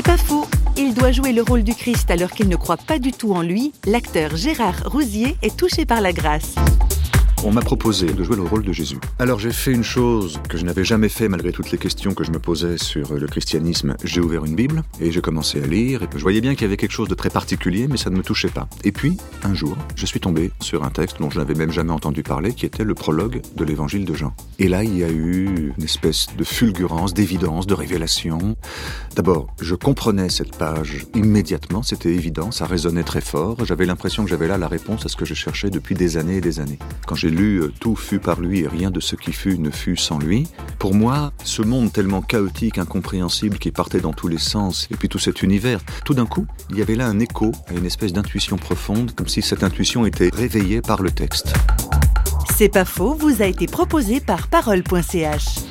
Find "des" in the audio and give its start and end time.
35.94-36.18, 36.42-36.60